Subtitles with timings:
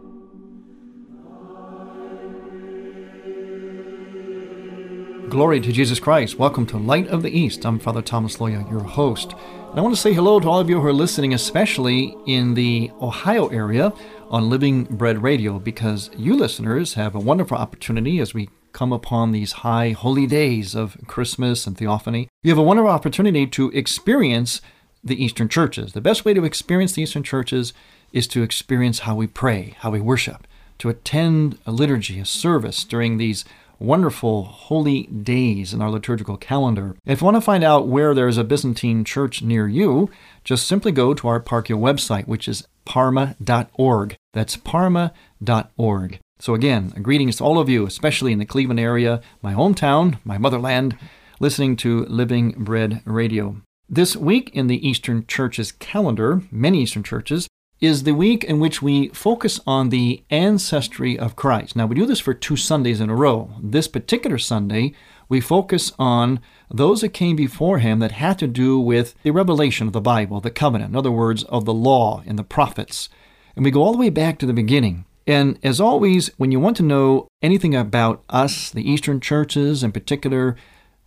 [5.35, 6.39] Glory to Jesus Christ.
[6.39, 7.65] Welcome to Light of the East.
[7.65, 9.33] I'm Father Thomas Loya, your host.
[9.69, 12.53] And I want to say hello to all of you who are listening, especially in
[12.53, 13.91] the Ohio area
[14.29, 19.33] on Living Bread Radio, because you listeners have a wonderful opportunity as we come upon
[19.33, 22.29] these high holy days of Christmas and Theophany.
[22.41, 24.61] You have a wonderful opportunity to experience
[25.03, 25.91] the Eastern churches.
[25.91, 27.73] The best way to experience the Eastern churches
[28.13, 32.85] is to experience how we pray, how we worship, to attend a liturgy, a service
[32.85, 33.43] during these
[33.79, 36.95] wonderful holy days in our liturgical calendar.
[37.05, 40.09] If you want to find out where there's a Byzantine church near you,
[40.43, 44.15] just simply go to our parochial website, which is parma.org.
[44.33, 46.19] That's parma.org.
[46.39, 50.37] So, again, greetings to all of you, especially in the Cleveland area, my hometown, my
[50.37, 50.97] motherland,
[51.39, 53.61] listening to Living Bread Radio.
[53.87, 57.47] This week in the Eastern Church's calendar, many Eastern churches,
[57.81, 61.75] is the week in which we focus on the ancestry of Christ.
[61.75, 63.51] Now, we do this for two Sundays in a row.
[63.61, 64.93] This particular Sunday,
[65.27, 66.39] we focus on
[66.71, 70.39] those that came before him that had to do with the revelation of the Bible,
[70.39, 73.09] the covenant, in other words, of the law and the prophets.
[73.55, 75.05] And we go all the way back to the beginning.
[75.27, 79.91] And as always, when you want to know anything about us, the Eastern churches in
[79.91, 80.55] particular,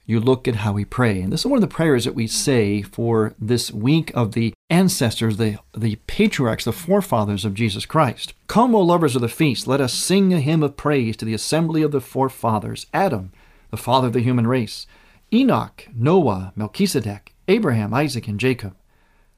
[0.08, 1.20] you look at how we pray.
[1.20, 4.54] And this is one of the prayers that we say for this week of the
[4.70, 8.32] ancestors, the, the patriarchs, the forefathers of Jesus Christ.
[8.46, 11.34] Come, O lovers of the feast, let us sing a hymn of praise to the
[11.34, 13.32] assembly of the forefathers Adam,
[13.70, 14.86] the father of the human race,
[15.30, 18.74] Enoch, Noah, Melchizedek, Abraham, Isaac, and Jacob.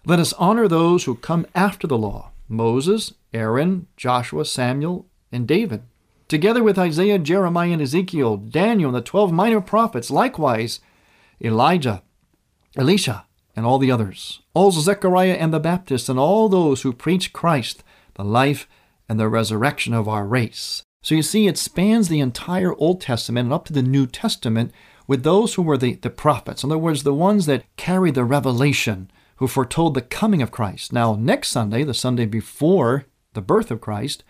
[0.07, 5.83] Let us honor those who come after the law Moses, Aaron, Joshua, Samuel, and David
[6.31, 10.81] together with Isaiah, Jeremiah, and Ezekiel, Daniel, and the twelve minor prophets, likewise
[11.43, 12.03] Elijah,
[12.77, 17.33] Elisha, and all the others, also Zechariah and the Baptist, and all those who preach
[17.33, 17.83] Christ,
[18.15, 18.67] the life
[19.09, 20.85] and the resurrection of our race.
[21.03, 24.73] So you see, it spans the entire Old Testament and up to the New Testament
[25.09, 26.63] with those who were the, the prophets.
[26.63, 30.93] In other words, the ones that carried the revelation, who foretold the coming of Christ.
[30.93, 34.23] Now, next Sunday, the Sunday before the birth of Christ,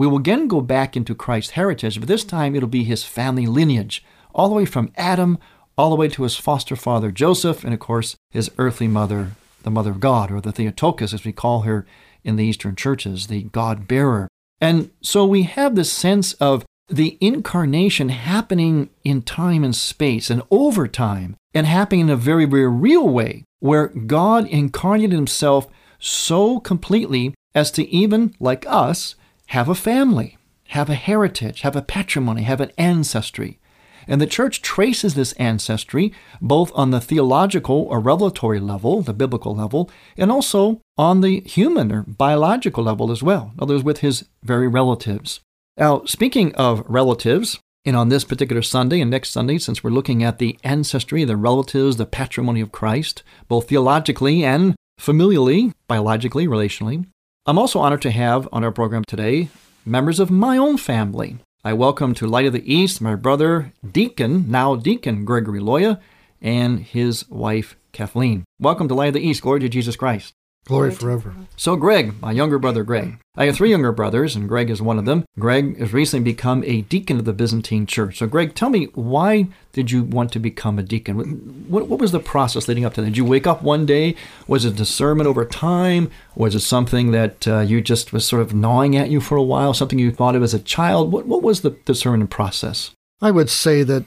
[0.00, 3.44] we will again go back into Christ's heritage, but this time it'll be his family
[3.44, 4.02] lineage,
[4.34, 5.38] all the way from Adam
[5.76, 9.32] all the way to his foster father Joseph, and of course his earthly mother,
[9.62, 11.84] the Mother of God, or the Theotokos, as we call her
[12.24, 14.26] in the Eastern churches, the God bearer.
[14.58, 20.42] And so we have this sense of the incarnation happening in time and space and
[20.50, 25.66] over time, and happening in a very, very real way, where God incarnated himself
[25.98, 29.14] so completely as to even, like us,
[29.50, 30.38] have a family,
[30.68, 33.58] have a heritage, have a patrimony, have an ancestry.
[34.06, 39.54] And the church traces this ancestry both on the theological or revelatory level, the biblical
[39.54, 43.98] level, and also on the human or biological level as well, in other words, with
[43.98, 45.40] his very relatives.
[45.76, 50.22] Now, speaking of relatives, and on this particular Sunday and next Sunday, since we're looking
[50.22, 57.06] at the ancestry, the relatives, the patrimony of Christ, both theologically and familially, biologically, relationally,
[57.50, 59.48] I'm also honored to have on our program today
[59.84, 61.38] members of my own family.
[61.64, 66.00] I welcome to Light of the East my brother, Deacon, now Deacon Gregory Loya,
[66.40, 68.44] and his wife, Kathleen.
[68.60, 69.42] Welcome to Light of the East.
[69.42, 70.32] Glory to Jesus Christ.
[70.66, 71.34] Glory forever.
[71.56, 74.98] So, Greg, my younger brother Greg, I have three younger brothers, and Greg is one
[74.98, 75.24] of them.
[75.38, 78.18] Greg has recently become a deacon of the Byzantine Church.
[78.18, 81.66] So, Greg, tell me, why did you want to become a deacon?
[81.68, 83.06] What, what was the process leading up to that?
[83.08, 84.14] Did you wake up one day?
[84.46, 86.10] Was it discernment over time?
[86.36, 89.42] Was it something that uh, you just was sort of gnawing at you for a
[89.42, 89.74] while?
[89.74, 91.10] Something you thought of as a child?
[91.10, 92.92] What, what was the discernment process?
[93.20, 94.04] I would say that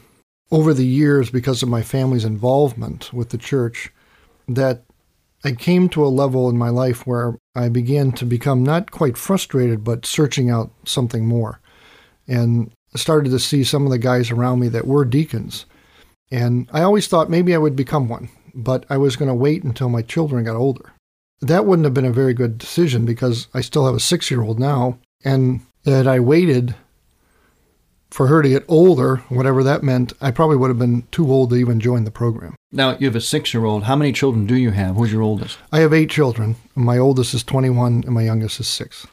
[0.52, 3.92] over the years, because of my family's involvement with the church,
[4.48, 4.84] that
[5.44, 9.18] I came to a level in my life where I began to become not quite
[9.18, 11.60] frustrated, but searching out something more.
[12.28, 15.66] And started to see some of the guys around me that were deacons.
[16.32, 19.64] And I always thought maybe I would become one, but I was going to wait
[19.64, 20.94] until my children got older.
[21.42, 24.42] That wouldn't have been a very good decision because I still have a six year
[24.42, 25.00] old now.
[25.26, 26.76] And that I waited
[28.10, 31.50] for her to get older, whatever that meant, I probably would have been too old
[31.50, 32.56] to even join the program.
[32.76, 33.84] Now, you have a six year old.
[33.84, 34.96] How many children do you have?
[34.96, 35.60] Who's your oldest?
[35.72, 36.56] I have eight children.
[36.74, 39.06] My oldest is 21 and my youngest is six.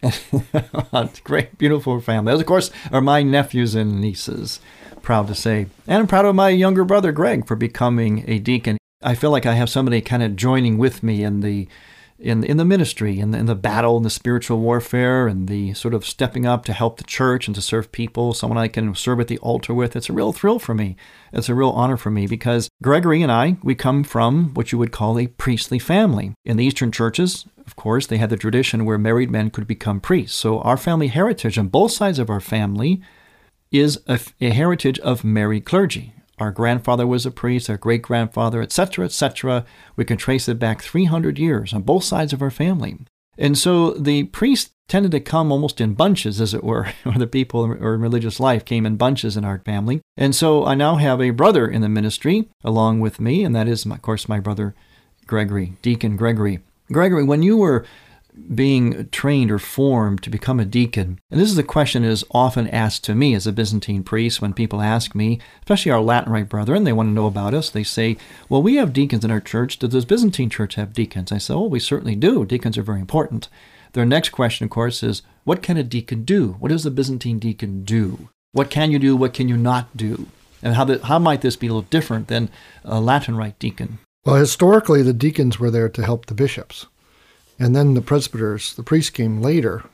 [1.24, 2.32] Great, beautiful family.
[2.32, 4.60] Those, of course, are my nephews and nieces.
[5.02, 5.66] Proud to say.
[5.88, 8.78] And I'm proud of my younger brother, Greg, for becoming a deacon.
[9.02, 11.66] I feel like I have somebody kind of joining with me in the
[12.18, 15.74] in in the ministry, in the, in the battle, in the spiritual warfare, and the
[15.74, 18.34] sort of stepping up to help the church and to serve people.
[18.34, 19.94] Someone I can serve at the altar with.
[19.94, 20.96] It's a real thrill for me.
[21.32, 24.78] It's a real honor for me because Gregory and I we come from what you
[24.78, 26.34] would call a priestly family.
[26.44, 30.00] In the Eastern churches, of course, they had the tradition where married men could become
[30.00, 30.36] priests.
[30.36, 33.00] So our family heritage on both sides of our family
[33.70, 36.14] is a, a heritage of married clergy.
[36.38, 39.64] Our grandfather was a priest, our great grandfather, etc., etc.
[39.96, 42.98] We can trace it back 300 years on both sides of our family.
[43.36, 47.26] And so the priests tended to come almost in bunches, as it were, or the
[47.26, 50.00] people or religious life came in bunches in our family.
[50.16, 53.68] And so I now have a brother in the ministry along with me, and that
[53.68, 54.74] is, of course, my brother
[55.26, 56.60] Gregory, Deacon Gregory.
[56.90, 57.84] Gregory, when you were
[58.54, 61.18] being trained or formed to become a deacon?
[61.30, 64.40] And this is a question that is often asked to me as a Byzantine priest
[64.40, 67.70] when people ask me, especially our Latin Rite brethren, they want to know about us.
[67.70, 68.16] They say,
[68.48, 69.78] Well, we have deacons in our church.
[69.78, 71.32] Does this Byzantine church have deacons?
[71.32, 72.44] I say, Oh, we certainly do.
[72.44, 73.48] Deacons are very important.
[73.92, 76.52] Their next question, of course, is, What can a deacon do?
[76.58, 78.28] What does a Byzantine deacon do?
[78.52, 79.16] What can you do?
[79.16, 80.28] What can you not do?
[80.62, 82.50] And how, the, how might this be a little different than
[82.84, 83.98] a Latin Rite deacon?
[84.24, 86.86] Well, historically, the deacons were there to help the bishops.
[87.58, 89.84] And then the presbyters, the priests came later.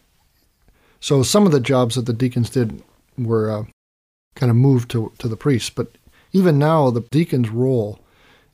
[1.00, 2.82] So some of the jobs that the deacons did
[3.16, 3.64] were uh,
[4.34, 5.70] kind of moved to, to the priests.
[5.70, 5.96] But
[6.32, 8.00] even now, the deacon's role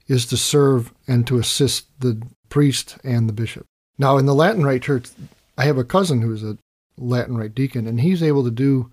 [0.06, 3.66] is to serve and to assist the priest and the bishop.
[3.98, 5.08] Now, in the Latin Rite Church,
[5.56, 6.58] I have a cousin who's a
[6.98, 8.90] Latin Rite deacon, and he's able to do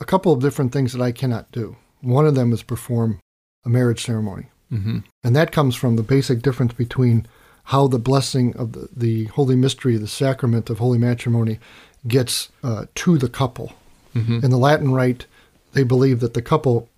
[0.00, 1.76] a couple of different things that I cannot do.
[2.00, 3.20] One of them is perform
[3.64, 4.46] a marriage ceremony.
[4.72, 4.98] Mm-hmm.
[5.22, 7.26] And that comes from the basic difference between
[7.64, 11.58] how the blessing of the, the holy mystery, the sacrament of holy matrimony,
[12.06, 13.72] gets uh, to the couple.
[14.14, 14.44] Mm-hmm.
[14.44, 15.26] In the Latin Rite,
[15.72, 16.88] they believe that the couple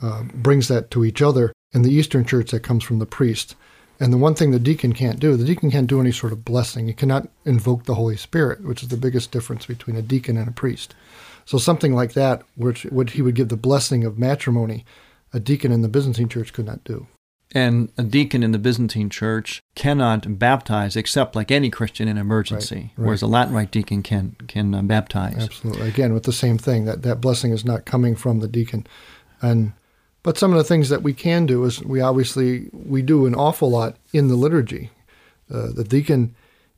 [0.00, 1.52] uh, brings that to each other.
[1.72, 3.54] In the Eastern Church, that comes from the priest.
[4.00, 6.44] And the one thing the deacon can't do, the deacon can't do any sort of
[6.44, 6.86] blessing.
[6.86, 10.48] He cannot invoke the Holy Spirit, which is the biggest difference between a deacon and
[10.48, 10.94] a priest.
[11.44, 14.84] So something like that, which, which he would give the blessing of matrimony,
[15.32, 17.08] a deacon in the Byzantine Church could not do.
[17.54, 22.74] And a deacon in the Byzantine church cannot baptize except like any Christian in emergency,
[22.74, 23.06] right, right.
[23.06, 25.44] whereas a Latin Rite deacon can can uh, baptize.
[25.44, 25.88] Absolutely.
[25.88, 28.86] Again, with the same thing that that blessing is not coming from the deacon,
[29.40, 29.72] and
[30.22, 33.34] but some of the things that we can do is we obviously we do an
[33.34, 34.90] awful lot in the liturgy.
[35.50, 36.34] Uh, the deacon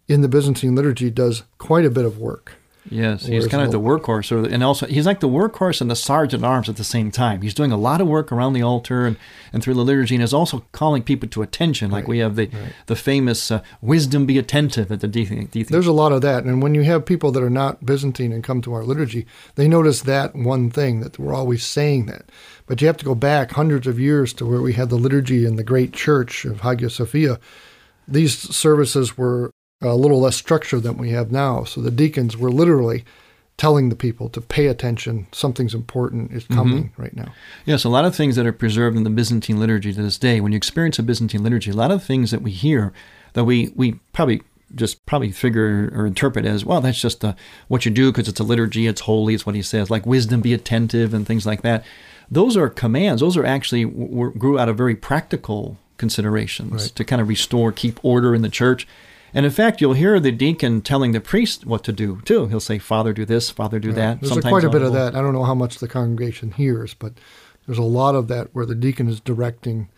[0.06, 2.54] in the Byzantine liturgy does quite a bit of work.
[2.88, 5.96] Yes, he's kind of the workhorse, or, and also he's like the workhorse and the
[5.96, 7.42] sergeant arms at the same time.
[7.42, 9.16] He's doing a lot of work around the altar and,
[9.52, 11.90] and through the liturgy, and is also calling people to attention.
[11.90, 12.72] Like right, we have the right.
[12.86, 15.48] the famous uh, "Wisdom be attentive" at the deacon.
[15.52, 18.42] There's a lot of that, and when you have people that are not Byzantine and
[18.42, 22.30] come to our liturgy, they notice that one thing that we're always saying that.
[22.66, 25.44] But you have to go back hundreds of years to where we had the liturgy
[25.44, 27.38] in the great church of Hagia Sophia.
[28.08, 31.64] These services were a little less structure than we have now.
[31.64, 33.04] So the deacons were literally
[33.56, 35.26] telling the people to pay attention.
[35.32, 36.54] Something's important is mm-hmm.
[36.54, 37.02] coming mm-hmm.
[37.02, 37.32] right now.
[37.66, 40.40] Yes, a lot of things that are preserved in the Byzantine liturgy to this day.
[40.40, 42.92] When you experience a Byzantine liturgy, a lot of things that we hear
[43.34, 44.42] that we, we probably
[44.74, 47.34] just probably figure or interpret as well that's just the,
[47.68, 50.40] what you do because it's a liturgy it's holy it's what he says like wisdom
[50.40, 51.84] be attentive and things like that
[52.30, 56.94] those are commands those are actually were, grew out of very practical considerations right.
[56.94, 58.86] to kind of restore keep order in the church
[59.34, 62.46] and in fact, you'll hear the deacon telling the priest what to do too.
[62.46, 63.50] He'll say, "Father, do this.
[63.50, 63.96] Father, do right.
[63.96, 65.14] that." There's quite a bit of that.
[65.14, 67.14] I don't know how much the congregation hears, but
[67.66, 69.88] there's a lot of that where the deacon is directing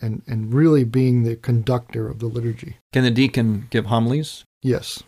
[0.00, 2.76] and, and really being the conductor of the liturgy.
[2.92, 4.44] Can the deacon give homilies?
[4.62, 5.02] Yes,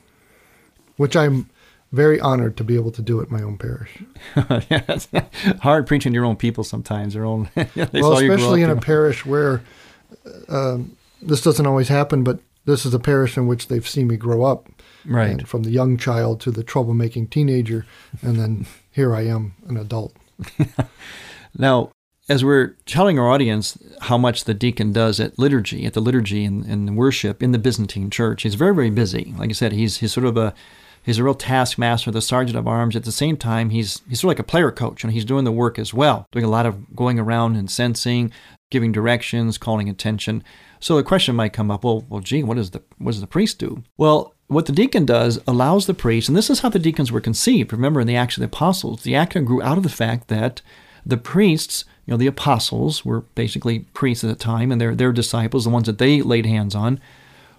[0.97, 1.51] which I'm
[1.93, 4.03] very honored to be able to do at my own parish.
[4.37, 5.09] yeah, it's
[5.61, 7.15] hard preaching to your own people sometimes.
[7.15, 7.51] Their own.
[7.57, 9.63] well, especially in a parish where
[10.49, 14.17] um, this doesn't always happen, but this is a parish in which they've seen me
[14.17, 14.69] grow up.
[15.07, 15.47] Right.
[15.47, 17.87] From the young child to the troublemaking teenager,
[18.21, 20.15] and then here I am, an adult.
[21.59, 21.91] now,
[22.29, 26.45] as we're telling our audience how much the deacon does at liturgy, at the liturgy
[26.45, 29.33] and, and worship in the Byzantine church, he's very, very busy.
[29.39, 30.53] Like I said, he's he's sort of a
[31.03, 32.95] he's a real taskmaster, the sergeant of arms.
[32.95, 35.45] At the same time, he's he's sort of like a player coach, and he's doing
[35.45, 38.31] the work as well, doing a lot of going around and censing,
[38.71, 40.43] giving directions, calling attention.
[40.81, 43.27] So the question might come up, well, well, gee, what does the what does the
[43.27, 43.83] priest do?
[43.97, 47.21] Well, what the deacon does allows the priest, and this is how the deacons were
[47.21, 47.73] conceived.
[47.73, 50.63] Remember, in the Acts of the Apostles, the act grew out of the fact that
[51.05, 55.13] the priests, you know, the apostles were basically priests at the time, and their their
[55.13, 57.01] disciples, the ones that they laid hands on,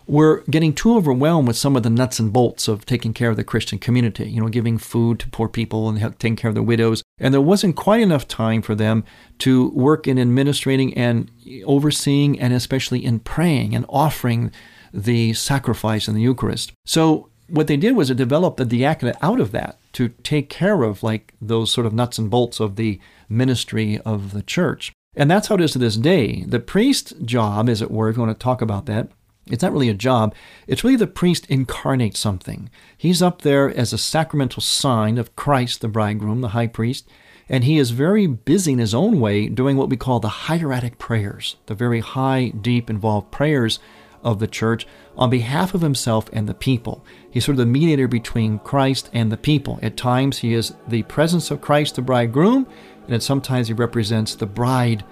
[0.10, 3.36] were getting too overwhelmed with some of the nuts and bolts of taking care of
[3.36, 6.64] the Christian community, you know, giving food to poor people and taking care of the
[6.64, 7.04] widows.
[7.20, 9.04] And there wasn't quite enough time for them
[9.40, 11.30] to work in administrating and
[11.64, 14.52] overseeing, and especially in praying and offering
[14.92, 16.72] the sacrifice in the Eucharist.
[16.86, 20.82] So what they did was to developed the diaconate out of that to take care
[20.82, 24.92] of like those sort of nuts and bolts of the ministry of the church.
[25.16, 26.44] And that's how it is to this day.
[26.44, 29.10] The priest's job, as it were, if you want to talk about that,
[29.50, 30.34] it's not really a job.
[30.68, 32.70] It's really the priest incarnates something.
[32.98, 37.08] He's up there as a sacramental sign of Christ, the bridegroom, the high priest,
[37.50, 41.00] and he is very busy in his own way doing what we call the hieratic
[41.00, 43.80] prayers, the very high, deep, involved prayers
[44.24, 44.86] of the church
[45.18, 47.04] on behalf of himself and the people.
[47.32, 49.80] He's sort of the mediator between Christ and the people.
[49.82, 52.68] At times, he is the presence of Christ, the bridegroom,
[53.06, 55.04] and at sometimes he represents the bride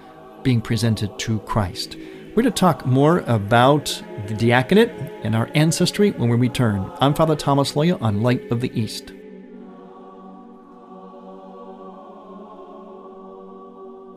[0.43, 1.97] being presented to Christ.
[2.37, 4.91] We're to talk more about the diaconate
[5.23, 6.91] and our ancestry when we return.
[6.99, 9.11] I'm Father Thomas Loya on Light of the East.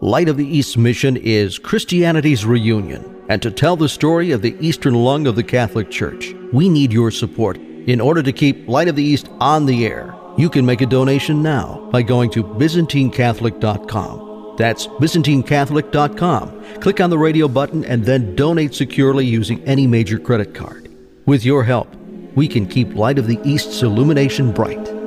[0.02, 3.24] Light of the East mission is Christianity's reunion.
[3.30, 6.92] And to tell the story of the Eastern lung of the Catholic Church, we need
[6.92, 10.14] your support in order to keep Light of the East on the air.
[10.36, 14.19] You can make a donation now by going to ByzantineCatholic.com
[14.60, 16.80] that's ByzantineCatholic.com.
[16.80, 20.94] Click on the radio button and then donate securely using any major credit card.
[21.26, 21.94] With your help,
[22.34, 24.99] we can keep Light of the East's illumination bright.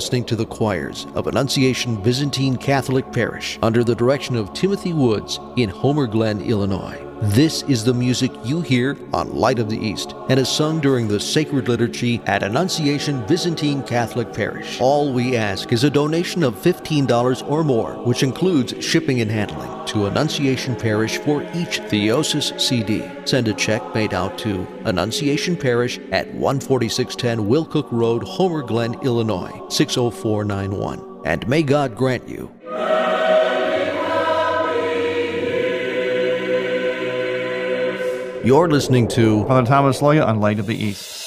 [0.00, 5.38] Listening to the choirs of Annunciation Byzantine Catholic Parish under the direction of Timothy Woods
[5.58, 6.98] in Homer Glen, Illinois.
[7.20, 11.06] This is the music you hear on Light of the East and is sung during
[11.06, 14.80] the sacred liturgy at Annunciation Byzantine Catholic Parish.
[14.80, 19.69] All we ask is a donation of $15 or more, which includes shipping and handling,
[19.88, 23.08] to Annunciation Parish for each Theosis CD.
[23.24, 28.94] Send a check made out to Annunciation Parish at 14610 Will Cook Road, Homer Glen,
[29.02, 31.22] Illinois, 60491.
[31.24, 32.50] And may God grant you
[38.42, 41.19] You're listening to Father Thomas Loya on Light of the East.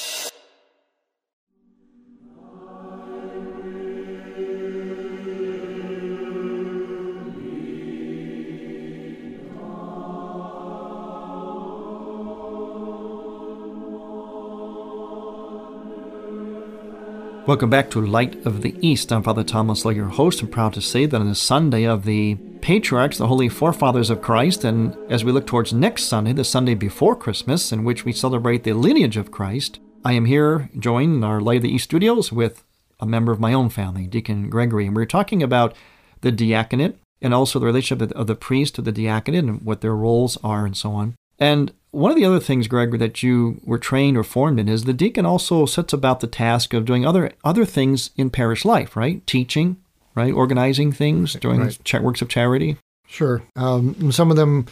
[17.46, 19.12] Welcome back to Light of the East.
[19.12, 20.40] I'm Father Thomas Loya, your host.
[20.40, 24.22] I'm proud to say that on the Sunday of the patriarchs, the holy forefathers of
[24.22, 28.14] Christ, and as we look towards next Sunday, the Sunday before Christmas, in which we
[28.14, 31.84] celebrate the lineage of Christ, I am here joined in our Light of the East
[31.84, 32.64] studios with
[32.98, 35.76] a member of my own family, Deacon Gregory, and we're talking about
[36.22, 39.94] the diaconate and also the relationship of the priest to the diaconate and what their
[39.94, 41.14] roles are and so on.
[41.44, 44.84] And one of the other things, Gregory, that you were trained or formed in is
[44.84, 48.96] the deacon also sets about the task of doing other other things in parish life,
[48.96, 49.24] right?
[49.26, 49.76] Teaching,
[50.14, 50.32] right?
[50.32, 52.02] Organizing things, doing right.
[52.02, 52.78] works of charity.
[53.06, 53.42] Sure.
[53.56, 54.64] Um, some of them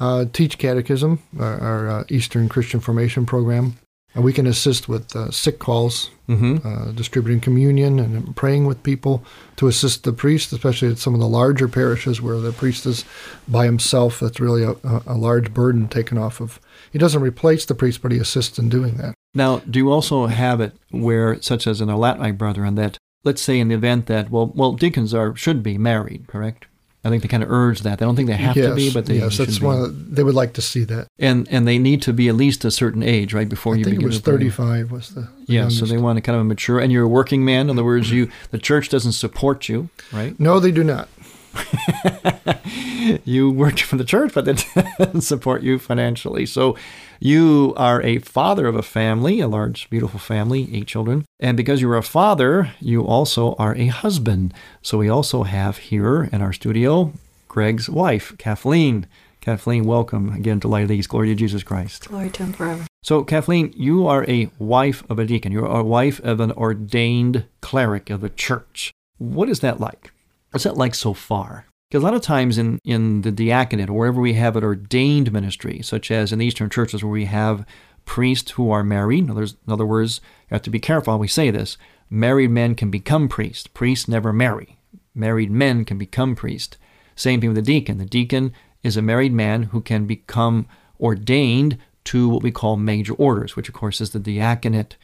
[0.00, 3.78] uh, teach catechism, our, our uh, Eastern Christian Formation program.
[4.14, 6.66] And we can assist with uh, sick calls, mm-hmm.
[6.66, 9.24] Uh, distributing communion, and praying with people
[9.56, 13.04] to assist the priest, especially at some of the larger parishes where the priest is
[13.48, 14.20] by himself.
[14.20, 14.76] That's really a,
[15.06, 16.60] a large burden taken off of
[16.92, 19.14] he doesn't replace the priest, but he assists in doing that.
[19.34, 22.98] Now, do you also have it where, such as in a Latin Rite brethren, that
[23.24, 26.66] let's say in the event that well, well, deacons are should be married, correct?
[27.04, 27.98] I think they kind of urge that.
[27.98, 29.66] They don't think they have yes, to be, but they yes, that's be.
[29.66, 29.82] one.
[29.82, 31.08] The, they would like to see that.
[31.18, 33.84] and and they need to be at least a certain age, right, before I you
[33.84, 34.32] think it begin was to pray.
[34.34, 34.92] thirty-five.
[34.92, 37.44] Was the, the Yeah, so they want to kind of mature, and you're a working
[37.44, 37.62] man.
[37.68, 40.38] In other words, you the church doesn't support you, right?
[40.38, 41.08] No, they do not.
[43.24, 44.66] you work for the church, but that
[44.98, 46.46] doesn't support you financially.
[46.46, 46.76] So
[47.20, 51.24] you are a father of a family, a large, beautiful family, eight children.
[51.40, 54.54] And because you're a father, you also are a husband.
[54.82, 57.12] So we also have here in our studio
[57.48, 59.06] Greg's wife, Kathleen.
[59.42, 61.08] Kathleen, welcome again to Light of the East.
[61.08, 62.08] Glory to Jesus Christ.
[62.08, 62.86] Glory to him forever.
[63.02, 65.50] So, Kathleen, you are a wife of a deacon.
[65.50, 68.92] You're a wife of an ordained cleric of a church.
[69.18, 70.11] What is that like?
[70.52, 71.66] What's that like so far?
[71.88, 75.32] Because a lot of times in, in the diaconate or wherever we have an ordained
[75.32, 77.66] ministry, such as in the Eastern churches where we have
[78.04, 81.18] priests who are married, in other, in other words, you have to be careful how
[81.18, 81.78] we say this.
[82.10, 83.66] Married men can become priests.
[83.66, 84.78] Priests never marry.
[85.14, 86.76] Married men can become priests.
[87.16, 87.96] Same thing with the deacon.
[87.98, 90.66] The deacon is a married man who can become
[91.00, 94.96] ordained to what we call major orders, which of course is the diaconate.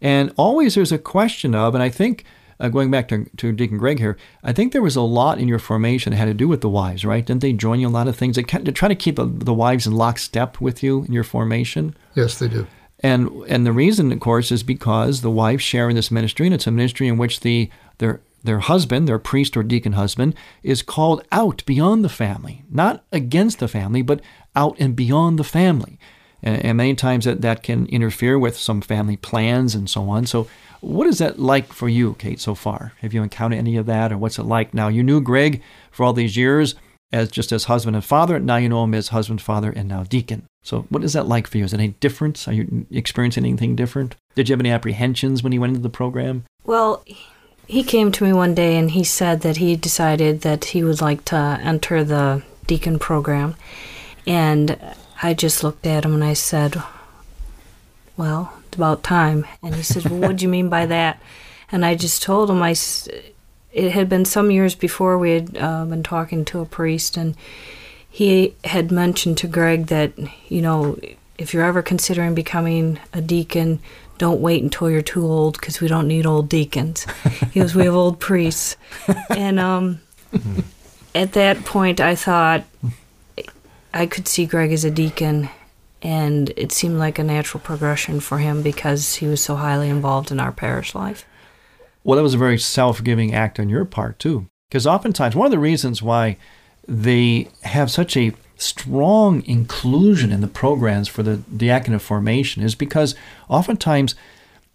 [0.00, 2.24] And always there's a question of, and I think
[2.60, 5.48] uh, going back to, to Deacon Greg here, I think there was a lot in
[5.48, 7.24] your formation that had to do with the wives, right?
[7.24, 8.36] Didn't they join you a lot of things?
[8.36, 11.96] They of try to keep the, the wives in lockstep with you in your formation.
[12.14, 12.66] Yes, they do.
[13.00, 16.54] And and the reason, of course, is because the wives share in this ministry, and
[16.54, 20.80] it's a ministry in which the their their husband, their priest or deacon husband, is
[20.82, 24.20] called out beyond the family, not against the family, but
[24.54, 25.98] out and beyond the family.
[26.46, 30.26] And, many times that, that can interfere with some family plans and so on.
[30.26, 30.48] So,
[30.80, 32.92] what is that like for you, Kate, so far?
[33.00, 34.86] Have you encountered any of that, or what's it like now?
[34.86, 36.76] You knew Greg for all these years
[37.12, 38.36] as just as husband and father.
[38.36, 40.44] And now you know him as husband, father, and now deacon.
[40.62, 41.64] So, what is that like for you?
[41.64, 42.46] Is it any different?
[42.46, 44.14] Are you experiencing anything different?
[44.36, 46.44] Did you have any apprehensions when he went into the program?
[46.64, 47.04] Well,
[47.66, 51.00] he came to me one day and he said that he decided that he would
[51.00, 53.56] like to enter the deacon program.
[54.26, 54.78] And
[55.22, 56.82] I just looked at him and I said,
[58.16, 59.46] Well, it's about time.
[59.62, 61.20] And he said, Well, what do you mean by that?
[61.72, 62.74] And I just told him, I,
[63.72, 67.36] it had been some years before we had uh, been talking to a priest, and
[68.08, 70.12] he had mentioned to Greg that,
[70.48, 70.98] you know,
[71.38, 73.80] if you're ever considering becoming a deacon,
[74.18, 77.06] don't wait until you're too old because we don't need old deacons.
[77.52, 78.76] he goes, we have old priests.
[79.28, 80.00] And um,
[81.14, 82.64] at that point, I thought
[83.96, 85.48] I could see Greg as a deacon,
[86.02, 90.30] and it seemed like a natural progression for him because he was so highly involved
[90.30, 91.24] in our parish life.
[92.04, 94.48] Well, that was a very self giving act on your part, too.
[94.68, 96.36] Because oftentimes, one of the reasons why
[96.86, 103.14] they have such a strong inclusion in the programs for the diaconate formation is because
[103.48, 104.14] oftentimes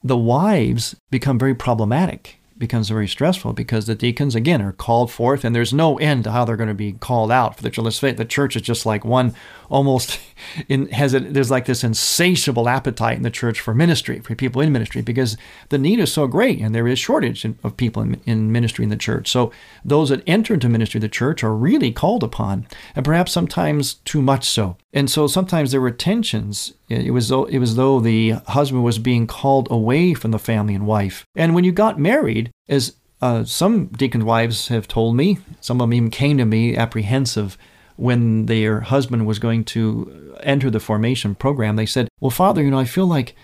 [0.03, 5.43] the wives become very problematic becomes very stressful because the deacons again are called forth
[5.43, 7.99] and there's no end to how they're going to be called out for the church.
[7.99, 9.35] The church is just like one
[9.69, 10.19] almost
[10.69, 14.61] in has it there's like this insatiable appetite in the church for ministry for people
[14.61, 15.37] in ministry because
[15.69, 18.89] the need is so great and there is shortage of people in, in ministry in
[18.89, 19.29] the church.
[19.29, 19.51] So
[19.83, 23.95] those that enter into ministry of the church are really called upon and perhaps sometimes
[24.05, 24.77] too much so.
[24.93, 26.73] And so sometimes there were tensions.
[26.91, 30.75] It was though it was though the husband was being called away from the family
[30.75, 31.25] and wife.
[31.35, 35.85] And when you got married, as uh, some deacon wives have told me, some of
[35.85, 37.57] them even came to me apprehensive
[37.95, 41.75] when their husband was going to enter the formation program.
[41.75, 43.35] They said, "Well, Father, you know, I feel like,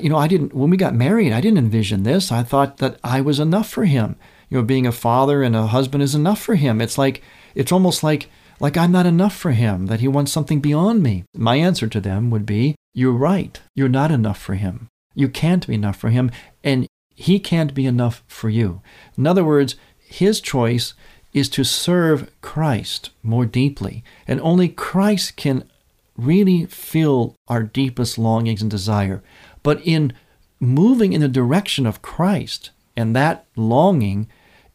[0.00, 2.30] you know, I didn't when we got married, I didn't envision this.
[2.30, 4.16] I thought that I was enough for him.
[4.48, 6.80] You know, being a father and a husband is enough for him.
[6.80, 7.22] It's like
[7.54, 8.28] it's almost like."
[8.62, 11.24] Like I'm not enough for him, that he wants something beyond me.
[11.34, 13.60] My answer to them would be, You're right.
[13.74, 14.88] You're not enough for him.
[15.14, 16.30] You can't be enough for him,
[16.62, 18.80] and he can't be enough for you.
[19.18, 20.94] In other words, his choice
[21.32, 25.68] is to serve Christ more deeply, and only Christ can
[26.16, 29.22] really fill our deepest longings and desire.
[29.64, 30.12] But in
[30.60, 34.28] moving in the direction of Christ and that longing,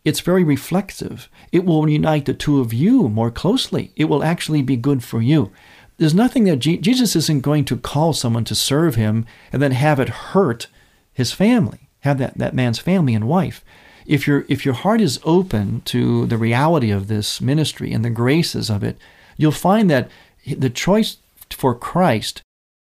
[0.07, 1.29] it's very reflexive.
[1.51, 3.91] It will unite the two of you more closely.
[3.97, 5.51] It will actually be good for you.
[5.97, 9.73] There's nothing that Je- Jesus isn't going to call someone to serve him and then
[9.73, 10.67] have it hurt
[11.11, 13.65] his family, have that, that man's family and wife.
[14.05, 18.09] If your if your heart is open to the reality of this ministry and the
[18.09, 18.97] graces of it,
[19.35, 20.09] you'll find that
[20.45, 21.17] the choice
[21.49, 22.41] for Christ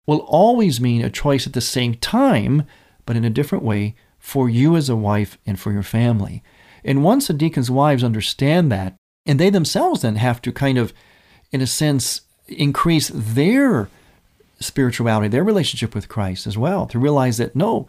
[0.06, 2.64] will always mean a choice at the same time,
[3.06, 6.42] but in a different way for you as a wife and for your family.
[6.86, 8.94] And once the deacons' wives understand that,
[9.26, 10.94] and they themselves then have to kind of,
[11.50, 13.90] in a sense, increase their
[14.60, 17.88] spirituality, their relationship with Christ as well, to realize that no,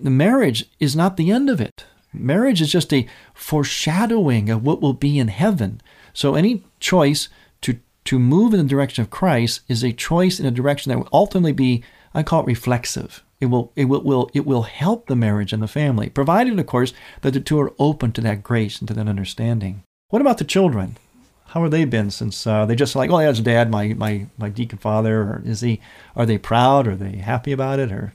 [0.00, 1.84] the marriage is not the end of it.
[2.12, 5.80] Marriage is just a foreshadowing of what will be in heaven.
[6.12, 7.28] So any choice
[7.60, 10.98] to to move in the direction of Christ is a choice in a direction that
[10.98, 13.22] will ultimately be, I call it reflexive.
[13.40, 16.66] It will, it will, will, it will help the marriage and the family, provided, of
[16.66, 16.92] course,
[17.22, 19.82] that the two are open to that grace and to that understanding.
[20.08, 20.98] What about the children?
[21.46, 24.50] How have they been since uh, they just like, oh, it's dad, my, my, my
[24.50, 25.80] deacon father, or is he?
[26.14, 26.86] Are they proud?
[26.86, 27.90] Are they happy about it?
[27.90, 28.12] Or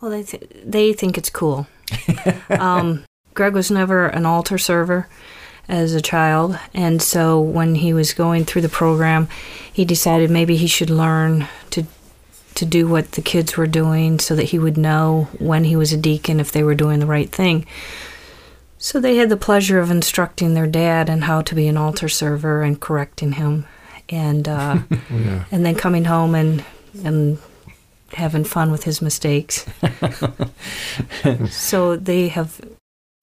[0.00, 1.66] well, they th- they think it's cool.
[2.50, 5.08] um, Greg was never an altar server
[5.68, 9.28] as a child, and so when he was going through the program,
[9.72, 11.86] he decided maybe he should learn to
[12.54, 15.92] to do what the kids were doing so that he would know when he was
[15.92, 17.66] a deacon if they were doing the right thing.
[18.78, 22.08] So they had the pleasure of instructing their dad on how to be an altar
[22.08, 23.66] server and correcting him,
[24.08, 24.78] and uh,
[25.10, 25.44] yeah.
[25.50, 26.64] and then coming home and
[27.02, 27.38] and
[28.14, 29.66] having fun with his mistakes.
[31.50, 32.60] so they have,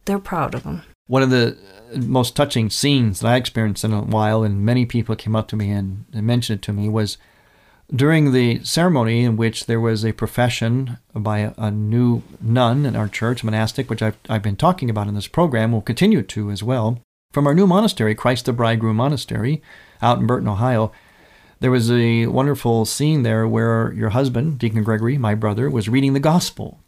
[0.06, 0.84] they're proud of him.
[1.08, 1.58] One of the
[1.96, 5.56] most touching scenes that I experienced in a while, and many people came up to
[5.56, 7.17] me and, and mentioned it to me, was
[7.93, 12.95] during the ceremony in which there was a profession by a, a, new nun in
[12.95, 16.51] our church, monastic, which I've, I've been talking about in this program, will continue to
[16.51, 17.01] as well,
[17.32, 19.62] from our new monastery, Christ the Bridegroom Monastery,
[20.01, 20.91] out in Burton, Ohio
[21.62, 26.13] there was a wonderful scene there where your husband, Deacon Gregory, my brother, was reading
[26.13, 26.80] the gospel.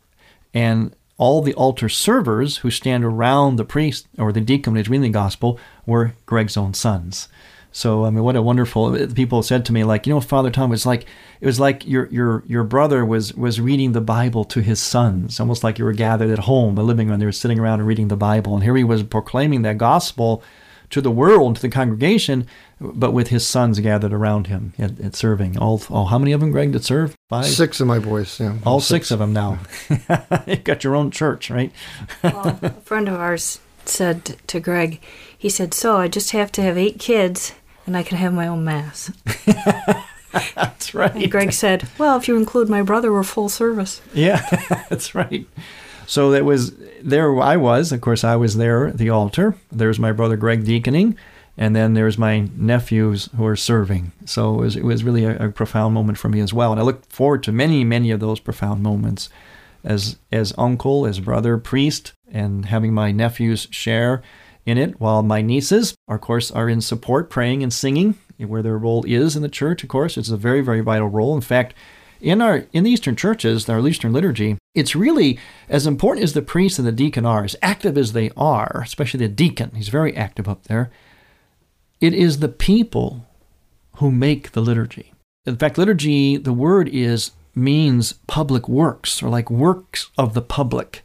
[0.52, 4.90] And all the altar servers who stand around the priest or the deacon when he's
[4.90, 7.28] reading the gospel were Greg's own sons.
[7.76, 8.94] So I mean, what a wonderful!
[8.94, 11.08] Uh, people said to me, like, you know, Father Tom was like,
[11.42, 15.40] it was like your your your brother was was reading the Bible to his sons,
[15.40, 17.20] almost like you were gathered at home, the living room.
[17.20, 20.44] They were sitting around and reading the Bible, and here he was proclaiming that gospel
[20.92, 22.46] to the world, to the congregation,
[22.80, 25.58] but with his sons gathered around him at, at serving.
[25.58, 27.18] All, oh, how many of them, Greg, did serve?
[27.30, 27.48] Five?
[27.48, 28.58] Six of my boys, yeah.
[28.64, 29.08] All six.
[29.08, 29.58] six of them now.
[30.46, 31.72] You've got your own church, right?
[32.22, 35.02] well, a friend of ours said to Greg,
[35.36, 37.54] he said, So I just have to have eight kids
[37.86, 39.12] and I can have my own mass.
[40.56, 41.16] that's right.
[41.16, 44.02] And Greg said, Well, if you include my brother, we're full service.
[44.14, 44.42] Yeah,
[44.90, 45.48] that's right.
[46.06, 47.40] So that was there.
[47.40, 49.56] I was, of course, I was there at the altar.
[49.72, 51.18] There's my brother Greg deaconing,
[51.58, 54.12] and then there's my nephews who are serving.
[54.26, 56.72] So it was, it was really a, a, profound moment for me as well.
[56.72, 59.30] And I look forward to many, many of those profound moments
[59.84, 64.22] as as uncle, as brother, priest, and having my nephews share
[64.66, 68.78] in it, while my nieces, of course, are in support, praying and singing, where their
[68.78, 69.84] role is in the church.
[69.84, 71.36] Of course, it's a very, very vital role.
[71.36, 71.74] In fact,
[72.20, 76.42] in our in the Eastern churches, our Eastern liturgy, it's really as important as the
[76.42, 79.72] priest and the deacon are, as active as they are, especially the deacon.
[79.76, 80.90] He's very active up there.
[82.00, 83.28] It is the people
[83.98, 85.14] who make the liturgy.
[85.46, 91.04] In fact, liturgy, the word is means public works or like works of the public.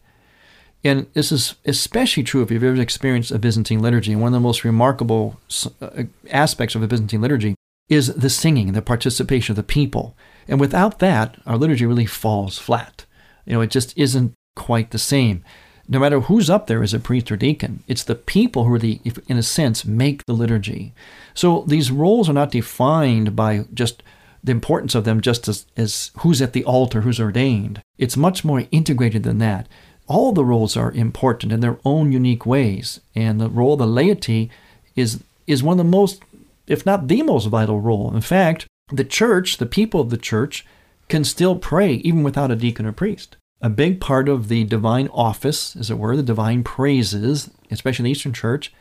[0.84, 4.14] And this is especially true if you've ever experienced a Byzantine liturgy.
[4.14, 5.40] One of the most remarkable
[5.80, 7.54] uh, aspects of a Byzantine liturgy
[7.88, 10.16] is the singing, the participation of the people.
[10.46, 13.06] And without that, our liturgy really falls flat.
[13.44, 15.44] You know, it just isn't quite the same.
[15.88, 18.78] No matter who's up there as a priest or deacon, it's the people who are
[18.78, 20.92] the, in a sense, make the liturgy.
[21.32, 24.02] So these roles are not defined by just
[24.44, 27.80] the importance of them just as, as who's at the altar, who's ordained.
[27.96, 29.66] It's much more integrated than that.
[30.08, 33.86] All the roles are important in their own unique ways, and the role of the
[33.86, 34.50] laity
[34.96, 36.22] is is one of the most,
[36.66, 38.14] if not the most vital role.
[38.14, 40.66] In fact, the church, the people of the church,
[41.08, 43.36] can still pray even without a deacon or priest.
[43.60, 48.04] A big part of the divine office, as it were, the divine praises, especially in
[48.04, 48.72] the Eastern Church,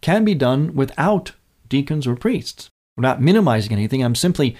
[0.00, 1.32] can be done without
[1.68, 2.68] deacons or priests.
[2.96, 4.02] I'm not minimizing anything.
[4.02, 4.56] I'm simply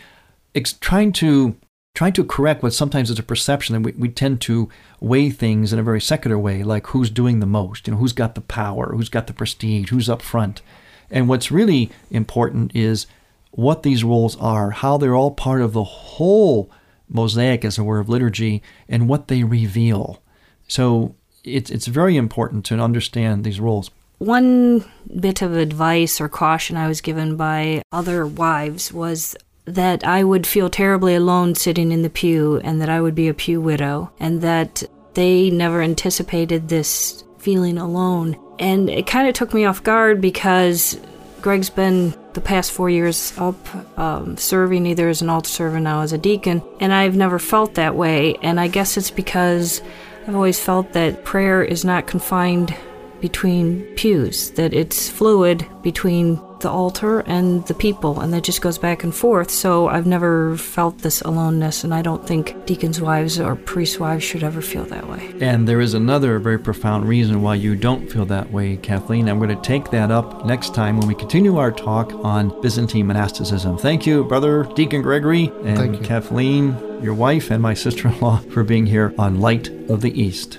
[0.54, 1.56] ex- trying to
[1.98, 4.68] trying to correct what sometimes is a perception that we, we tend to
[5.00, 8.12] weigh things in a very secular way, like who's doing the most, you know, who's
[8.12, 10.62] got the power, who's got the prestige, who's up front.
[11.10, 13.08] And what's really important is
[13.50, 16.70] what these roles are, how they're all part of the whole
[17.08, 20.22] mosaic, as it were, of liturgy, and what they reveal.
[20.68, 23.90] So it's, it's very important to understand these roles.
[24.18, 24.84] One
[25.18, 29.36] bit of advice or caution I was given by other wives was
[29.74, 33.28] that I would feel terribly alone sitting in the pew and that I would be
[33.28, 34.82] a pew widow and that
[35.14, 38.38] they never anticipated this feeling alone.
[38.58, 40.98] And it kind of took me off guard because
[41.40, 43.56] Greg's been the past four years up
[43.98, 47.74] um, serving either as an altar server now as a deacon, and I've never felt
[47.74, 48.34] that way.
[48.42, 49.80] And I guess it's because
[50.26, 52.74] I've always felt that prayer is not confined
[53.20, 58.78] between pews, that it's fluid between the altar and the people, and that just goes
[58.78, 59.50] back and forth.
[59.50, 64.24] So I've never felt this aloneness, and I don't think deacons' wives or priests' wives
[64.24, 65.32] should ever feel that way.
[65.40, 69.28] And there is another very profound reason why you don't feel that way, Kathleen.
[69.28, 73.06] I'm going to take that up next time when we continue our talk on Byzantine
[73.06, 73.78] monasticism.
[73.78, 78.64] Thank you, Brother Deacon Gregory and Kathleen, your wife, and my sister in law, for
[78.64, 80.58] being here on Light of the East.